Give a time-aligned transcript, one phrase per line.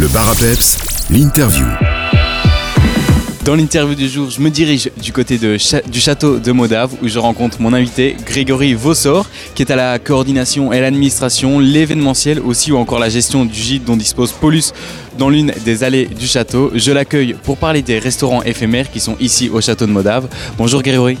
[0.00, 0.78] Le bar à peps,
[1.10, 1.66] l'interview.
[3.44, 6.92] Dans l'interview du jour, je me dirige du côté de cha- du château de Modave
[7.02, 12.38] où je rencontre mon invité Grégory Vossor qui est à la coordination et l'administration, l'événementiel
[12.40, 14.72] aussi ou encore la gestion du gîte dont dispose Paulus
[15.18, 16.70] dans l'une des allées du château.
[16.74, 20.28] Je l'accueille pour parler des restaurants éphémères qui sont ici au château de Modave.
[20.56, 21.18] Bonjour Grégory.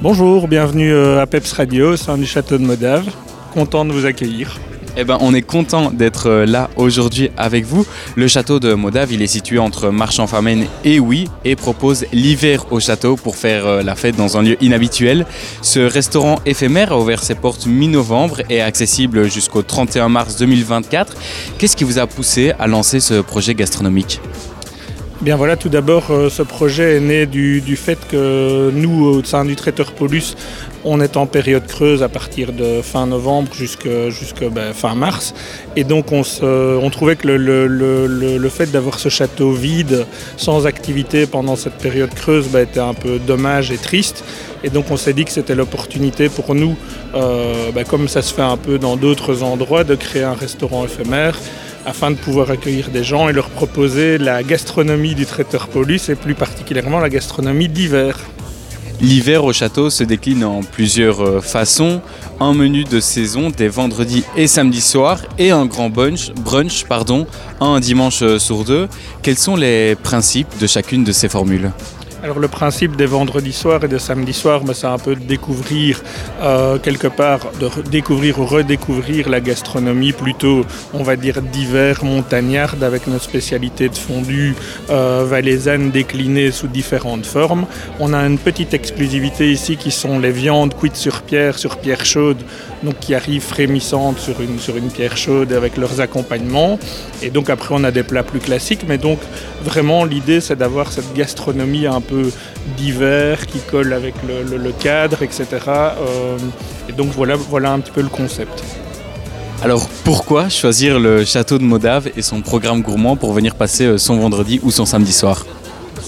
[0.00, 3.04] Bonjour, bienvenue euh, à Peps Radio, au sein du château de Modave.
[3.52, 4.58] Content de vous accueillir.
[5.00, 7.86] Eh ben, on est content d'être euh, là aujourd'hui avec vous.
[8.16, 12.80] Le château de Modave, il est situé entre Marchand-Famenne et Oui et propose l'hiver au
[12.80, 15.24] château pour faire euh, la fête dans un lieu inhabituel.
[15.62, 21.14] Ce restaurant éphémère a ouvert ses portes mi-novembre et est accessible jusqu'au 31 mars 2024.
[21.58, 24.20] Qu'est-ce qui vous a poussé à lancer ce projet gastronomique?
[25.20, 29.24] Bien voilà, tout d'abord, euh, ce projet est né du, du fait que nous, au
[29.24, 30.36] sein du traiteur Paulus,
[30.84, 33.90] on est en période creuse à partir de fin novembre jusqu'à
[34.74, 35.34] fin mars.
[35.74, 37.66] Et donc on, se- on trouvait que le, le-
[38.06, 42.78] le- le- fait d'avoir ce château vide, sans activité pendant cette période creuse, bah, était
[42.78, 44.22] un peu dommage et triste.
[44.62, 46.76] Et donc on s'est dit que c'était l'opportunité pour nous,
[47.16, 50.84] euh, bah, comme ça se fait un peu dans d'autres endroits, de créer un restaurant
[50.84, 51.36] éphémère
[51.88, 56.14] afin de pouvoir accueillir des gens et leur proposer la gastronomie du traiteur Paulus et
[56.14, 58.18] plus particulièrement la gastronomie d'hiver.
[59.00, 62.02] L'hiver au château se décline en plusieurs euh, façons.
[62.40, 66.84] Un menu de saison des vendredis et samedis soirs et un grand brunch, brunch
[67.60, 68.88] un dimanche euh, sur deux.
[69.22, 71.70] Quels sont les principes de chacune de ces formules?
[72.20, 76.02] Alors le principe des vendredis soirs et des samedis soirs, c'est un peu de découvrir
[76.42, 82.82] euh, quelque part, de découvrir ou redécouvrir la gastronomie plutôt, on va dire, d'hiver montagnarde
[82.82, 84.56] avec nos spécialités de fondue
[84.90, 87.66] euh, valaisanne déclinées sous différentes formes.
[88.00, 92.04] On a une petite exclusivité ici qui sont les viandes cuites sur pierre, sur pierre
[92.04, 92.38] chaude,
[92.82, 96.80] donc qui arrivent frémissantes sur une, sur une pierre chaude avec leurs accompagnements.
[97.22, 99.20] Et donc après on a des plats plus classiques, mais donc
[99.62, 102.07] vraiment l'idée c'est d'avoir cette gastronomie un peu
[102.76, 105.44] d'hiver qui colle avec le, le- le cadre, etc.
[105.68, 106.36] Euh,
[106.88, 108.62] et donc voilà, voilà un petit peu le concept.
[109.62, 113.98] Alors pourquoi choisir le château de Modave et son programme gourmand pour venir passer euh,
[113.98, 115.44] son vendredi ou son samedi soir?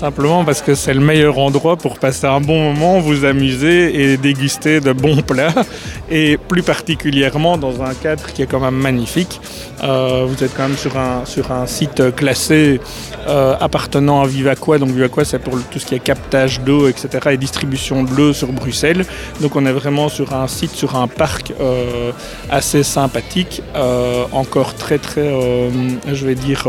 [0.01, 4.17] Simplement parce que c'est le meilleur endroit pour passer un bon moment, vous amuser et
[4.17, 5.53] déguster de bons plats.
[6.11, 9.41] Et plus particulièrement dans un cadre qui est quand même magnifique.
[9.85, 12.81] Euh, vous êtes quand même sur un, sur un site classé
[13.29, 14.79] euh, appartenant à Vivaqua.
[14.79, 17.33] Donc Vivaqua c'est pour tout ce qui est captage d'eau, etc.
[17.33, 19.05] et distribution de l'eau sur Bruxelles.
[19.43, 22.11] Donc on est vraiment sur un site, sur un parc euh,
[22.51, 23.63] assez sympathique,
[24.33, 25.31] encore très très,
[26.11, 26.67] je vais dire,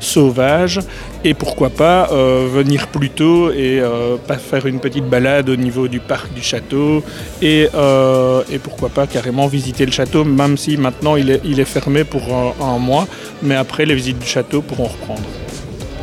[0.00, 0.80] sauvage.
[1.26, 5.56] Et pourquoi pas euh, venir plus tôt et euh, pas faire une petite balade au
[5.56, 7.02] niveau du parc du château
[7.40, 11.60] et, euh, et pourquoi pas carrément visiter le château, même si maintenant il est, il
[11.60, 12.22] est fermé pour
[12.60, 13.06] un, mois,
[13.42, 15.22] mais après les visites du château pourront reprendre.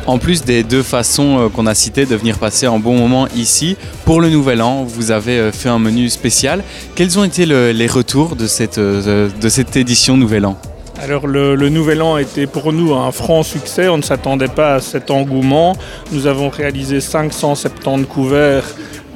[0.06, 3.28] En plus des deux façons euh, qu'on a citées de venir passer un bon moment
[3.36, 6.64] ici, pour le nouvel an, vous avez fait un menu spécial.
[6.96, 10.56] Quels ont été le- les retours de cette, de cette édition Nouvel An?
[11.02, 14.80] Alors le, nouvel an était pour nous un franc succès, on ne s'attendait pas à
[14.80, 15.74] cet engouement.
[16.12, 18.62] Nous avons réalisé 570 couverts,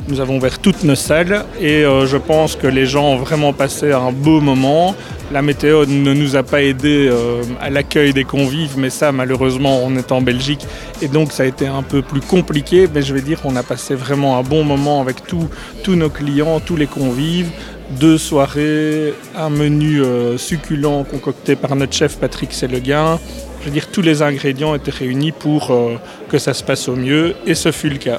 [0.09, 3.53] nous avons ouvert toutes nos salles et euh, je pense que les gens ont vraiment
[3.53, 4.95] passé un beau moment.
[5.33, 9.81] La météo ne nous a pas aidé euh, à l'accueil des convives, mais ça malheureusement
[9.85, 10.65] on est en Belgique
[11.03, 12.89] et donc ça a été un peu plus compliqué.
[12.93, 15.49] Mais je vais dire qu'on a passé vraiment un bon moment avec tous
[15.83, 17.51] tous nos clients, tous les convives
[17.91, 23.19] deux soirées, un menu euh, succulent concocté par notre chef Patrick Séleguin.
[23.61, 25.97] Je veux dire, tous les ingrédients étaient réunis pour euh,
[26.29, 28.19] que ça se passe au mieux, et ce fut le cas.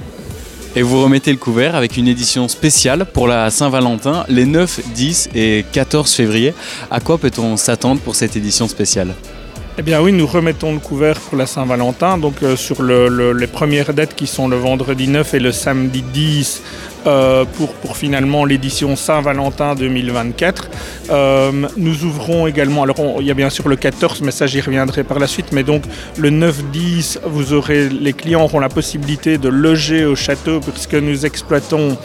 [0.77, 5.29] Et vous remettez le couvert avec une édition spéciale pour la Saint-Valentin les 9, 10
[5.33, 6.53] et 14 février.
[6.91, 9.15] À quoi peut-on s'attendre pour cette édition spéciale?
[9.79, 13.33] Eh bien oui, nous remettons le couvert pour la Saint-Valentin, donc euh, sur le- le-
[13.33, 16.61] les premières dates qui sont le vendredi 9 et le samedi 10
[17.07, 20.69] euh, pour, finalement l'édition Saint-Valentin 2024.
[21.09, 24.61] Euh, nous ouvrons également, alors il y a bien sûr le 14, mais ça j'y
[24.61, 25.83] reviendrai par la suite, mais donc
[26.17, 31.25] le 9-10, vous aurez, les clients auront la possibilité de loger au château puisque nous
[31.25, 31.97] exploitons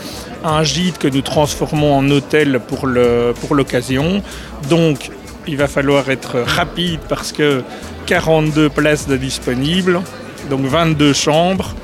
[0.45, 4.23] un gîte que nous transformons en hôtel pour l'occasion.
[4.71, 5.11] Donc
[5.47, 7.63] il va falloir être rapide parce que
[8.07, 10.01] 42 places de disponibles,
[10.49, 11.75] donc 22 chambres.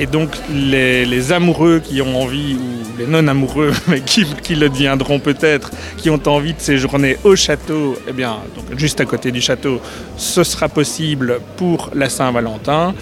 [0.00, 5.20] Et donc les, amoureux qui ont envie, ou les non-amoureux, mais qui, qui le deviendront
[5.20, 9.42] peut-être, qui ont envie de séjourner au château, eh bien, donc juste à côté du
[9.42, 9.78] château,
[10.16, 12.94] ce sera possible pour la Saint-Valentin.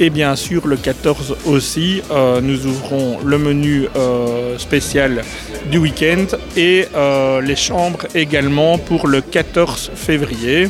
[0.00, 5.22] Et bien sûr, le 14 aussi, euh, nous ouvrons le menu euh, spécial
[5.70, 6.26] du week-end
[6.56, 10.68] et euh, les chambres également pour le 14 février.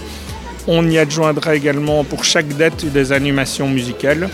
[0.66, 4.28] On y adjoindra également pour chaque date des animations musicales.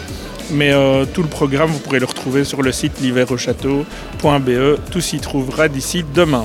[0.53, 4.79] Mais euh, tout le programme, vous pourrez le retrouver sur le site l'hiverauchâteau.be.
[4.91, 6.45] Tout s'y trouvera d'ici demain.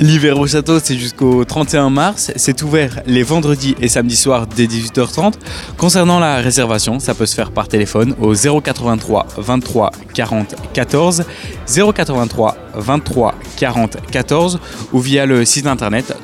[0.00, 2.32] L'hiver au château, c'est jusqu'au 31 mars.
[2.34, 5.34] C'est ouvert les vendredis et samedis soirs dès 18h30.
[5.76, 11.24] Concernant la réservation, ça peut se faire par téléphone au 083 23 40 14,
[11.66, 14.58] 083 23 40 14
[14.92, 16.16] ou via le site internet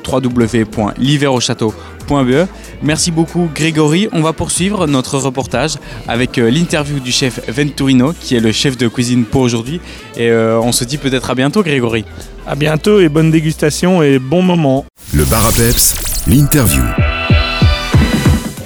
[2.11, 2.47] www.l'hiverauchâteau.be.
[2.83, 4.09] Merci beaucoup Grégory.
[4.11, 5.77] On va poursuivre notre reportage
[6.07, 9.79] avec euh, l'interview du chef Venturino qui est le chef de cuisine pour aujourd'hui.
[10.17, 12.05] Et euh, on se dit peut-être à bientôt Grégory.
[12.47, 14.85] À bientôt et bonne dégustation et bon moment.
[15.13, 16.83] Le bar à peps, l'interview.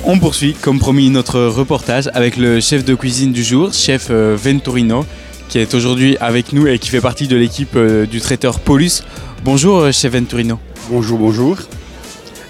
[0.07, 4.37] On poursuit, comme promis, notre reportage avec le chef de cuisine du jour, chef euh,
[4.39, 5.03] Venturino,
[5.49, 9.03] qui est aujourd'hui avec nous et qui fait partie de l'équipe euh, du traiteur Paulus.
[9.43, 10.59] Bonjour, euh, chef Venturino.
[10.91, 11.57] Bonjour, bonjour.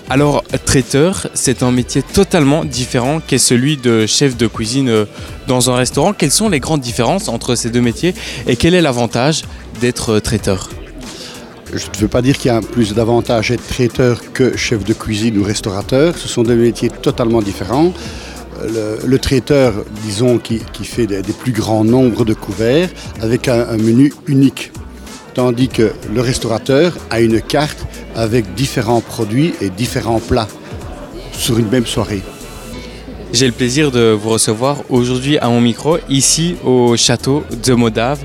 [0.10, 0.44] Alors,
[0.76, 5.06] traiteur, c'est un métier totalement différent qu'est celui de chef de cuisine euh,
[5.48, 6.12] dans un restaurant.
[6.12, 8.14] Quelles sont les grandes différences entre ces deux métiers
[8.46, 9.44] et quel est l'avantage
[9.80, 10.68] d'être euh, traiteur?
[11.74, 14.94] Je ne veux pas dire qu'il y a plus d'avantages être traiteur que chef de
[14.94, 16.18] cuisine ou restaurateur.
[16.18, 17.94] Ce sont deux métiers totalement différents.
[18.62, 22.90] Le, le traiteur, disons, qui, fait des, plus grands nombres de couverts
[23.22, 24.74] avec un menu unique.
[25.36, 30.50] Tandis que le restaurateur a une carte avec différents produits et différents plats
[31.38, 32.22] sur une même soirée.
[33.34, 38.24] J'ai le plaisir de vous recevoir aujourd'hui à mon micro, ici au château de Modave,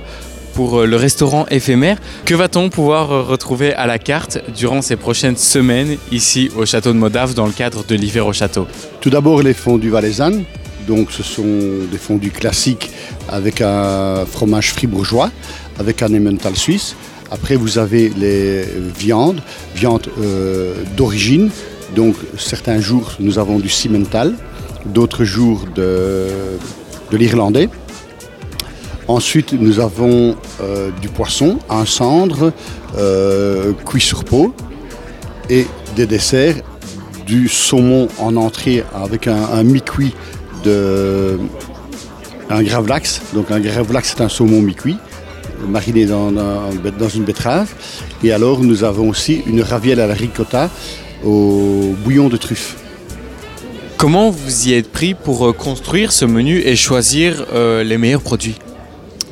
[0.54, 1.98] pour euh, le restaurant éphémère.
[2.24, 6.92] Que va-t-on pouvoir euh, retrouver à la carte durant ces prochaines semaines ici au château
[6.92, 8.66] de Modave dans le cadre de l'hiver au château?
[9.00, 10.44] Tout d'abord les fondus valaisannes.
[10.86, 12.90] Donc ce sont des fondus classiques
[13.28, 15.30] avec un fromage fribourgeois,
[15.78, 16.96] avec un emmental suisse.
[17.30, 18.64] Après vous avez les
[18.98, 19.40] viandes,
[19.74, 21.50] viandes euh, d'origine.
[21.96, 24.34] Donc certains jours nous avons du cimental,
[24.86, 26.26] d'autres jours de,
[27.10, 27.68] de l'irlandais.
[29.08, 32.52] Ensuite, nous avons euh, du poisson, un cendre,
[32.96, 34.54] euh, cuit sur peau
[35.48, 35.66] et
[35.96, 36.56] des desserts,
[37.26, 40.14] du saumon en entrée avec un, un mi-cuit
[40.64, 41.38] de
[42.50, 43.20] un gravlax.
[43.34, 44.96] Donc un gravlax, c'est un saumon mi-cuit
[45.68, 47.68] mariné dans, dans- dans une betterave.
[48.22, 50.70] Et alors, nous avons aussi une ravielle à la ricotta
[51.24, 52.76] au bouillon de truffe.
[53.96, 58.22] Comment vous y êtes pris pour euh, construire ce menu et choisir euh, les meilleurs
[58.22, 58.56] produits?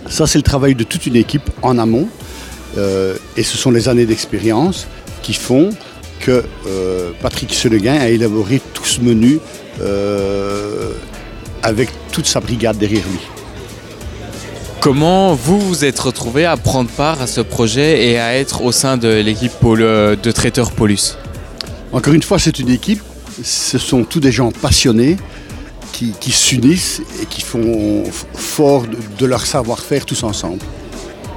[0.09, 2.09] Ça, c'est le travail de toute une équipe en amont.
[2.77, 4.87] Euh, et ce sont les années d'expérience
[5.23, 5.71] qui font
[6.21, 9.39] que euh, Patrick Seleguin a élaboré tout ce menu
[11.63, 13.38] avec toute sa brigade derrière lui.
[14.81, 18.71] Comment vous vous êtes retrouvé à prendre part à ce projet et à être au
[18.71, 21.17] sein de l'équipe euh, de traiteurs Paulus
[21.93, 23.03] Encore une fois, c'est une équipe.
[23.43, 25.17] Ce sont tous des gens passionnés
[25.93, 28.05] qui, qui s'unissent et qui font
[28.35, 28.85] fort
[29.19, 30.61] de, leur savoir-faire tous ensemble.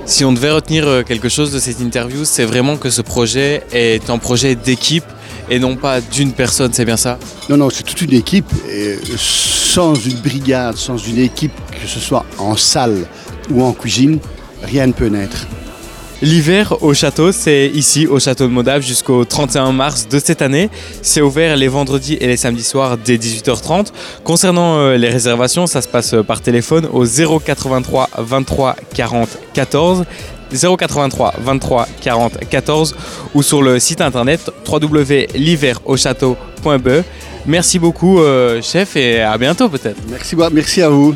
[0.06, 3.64] Si on devait retenir euh, quelque chose de cette interview, c'est vraiment que ce projet
[3.72, 5.06] est un projet d'équipe
[5.50, 7.18] et non pas d'une personne, c'est bien ça?
[7.50, 8.50] Non, non, c'est toute une équipe.
[8.70, 13.08] Et sans une brigade, sans une équipe, que ce soit en salle
[13.54, 14.20] ou en cuisine,
[14.64, 15.48] rien ne peut naître.
[16.24, 20.70] L'hiver au château, c'est ici au château de Modave jusqu'au 31 mars de cette année.
[21.02, 23.88] C'est ouvert les vendredis et les samedis soirs dès 18h30.
[24.24, 30.06] Concernant euh, les réservations, ça se passe euh, par téléphone au 083 23 40 14.
[30.54, 32.96] 083 23 40 14
[33.34, 37.04] ou sur le site internet www.l'hiverauchâteau.be.
[37.48, 39.98] Merci beaucoup euh, chef et à bientôt peut-être.
[40.08, 41.16] Merci, merci à vous.